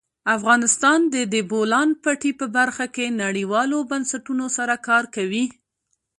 [0.37, 5.45] افغانستان د د بولان پټي په برخه کې نړیوالو بنسټونو سره کار کوي.